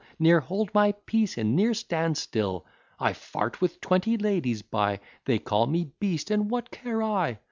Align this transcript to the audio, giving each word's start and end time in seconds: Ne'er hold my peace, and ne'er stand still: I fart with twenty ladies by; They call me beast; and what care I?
Ne'er 0.17 0.39
hold 0.39 0.73
my 0.73 0.93
peace, 1.05 1.37
and 1.37 1.55
ne'er 1.55 1.75
stand 1.75 2.17
still: 2.17 2.65
I 2.99 3.13
fart 3.13 3.61
with 3.61 3.79
twenty 3.81 4.17
ladies 4.17 4.63
by; 4.63 4.99
They 5.25 5.37
call 5.37 5.67
me 5.67 5.91
beast; 5.99 6.31
and 6.31 6.49
what 6.49 6.71
care 6.71 7.03
I? 7.03 7.37